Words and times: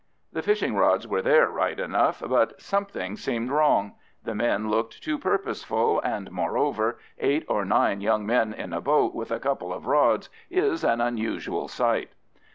The 0.33 0.41
fishing 0.41 0.73
rods 0.75 1.07
were 1.07 1.21
there 1.21 1.47
right 1.47 1.79
enough, 1.79 2.23
but 2.27 2.59
something 2.59 3.15
seemed 3.15 3.51
wrong; 3.51 3.93
the 4.23 4.33
men 4.33 4.67
looked 4.67 5.03
too 5.03 5.19
purposeful, 5.19 5.99
and, 6.03 6.31
moreover, 6.31 6.97
eight 7.19 7.45
or 7.47 7.63
nine 7.65 8.01
young 8.01 8.25
men 8.25 8.51
in 8.51 8.73
a 8.73 8.81
boat 8.81 9.13
with 9.13 9.29
a 9.29 9.39
couple 9.39 9.71
of 9.71 9.85
rods 9.85 10.31
is 10.49 10.83
an 10.83 11.01
unusual 11.01 11.67
sight. 11.67 12.13